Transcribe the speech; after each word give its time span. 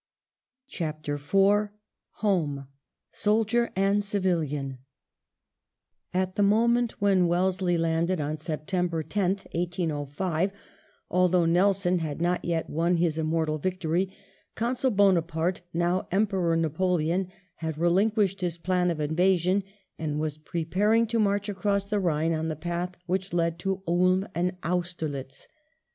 CHAPTER 0.67 1.13
IV 1.13 1.69
HOME: 2.21 2.67
SOLDIER 3.11 3.71
AND 3.75 4.03
CIVILIAN 4.03 4.79
At 6.11 6.35
the 6.35 6.41
moment 6.41 6.93
when 6.99 7.27
Wellesley 7.27 7.77
landed 7.77 8.19
on 8.19 8.35
September 8.37 9.03
10th, 9.03 9.45
1805, 9.53 10.53
although 11.11 11.45
Nelson 11.45 11.99
had 11.99 12.19
not 12.19 12.43
yet 12.43 12.67
won 12.67 12.97
his 12.97 13.19
immortal 13.19 13.59
victory, 13.59 14.11
Consul 14.55 14.89
Bonaparte, 14.89 15.61
now 15.71 16.07
Emperor 16.11 16.55
Napoleon, 16.55 17.27
had 17.57 17.77
relinquished 17.77 18.41
his 18.41 18.57
plan 18.57 18.89
of 18.89 18.99
invasion, 18.99 19.61
and 19.99 20.19
was 20.19 20.39
preparing 20.39 21.05
to 21.05 21.19
march 21.19 21.47
across 21.47 21.85
the 21.85 21.99
Rhine 21.99 22.33
on 22.33 22.47
the 22.47 22.55
path 22.55 22.95
which 23.05 23.33
led 23.33 23.59
to 23.59 23.83
Ulm 23.87 24.27
and 24.33 24.57
Austerlitz. 24.63 25.47